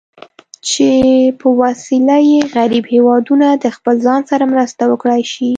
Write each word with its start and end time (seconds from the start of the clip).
چې 0.69 0.89
په 1.39 1.47
وسیله 1.61 2.17
یې 2.29 2.39
غریب 2.55 2.83
هېوادونه 2.93 3.47
د 3.63 3.65
خپل 3.75 3.95
ځان 4.05 4.21
سره 4.29 4.43
مرسته 4.53 4.83
وکړای 4.91 5.23
شي. 5.33 5.49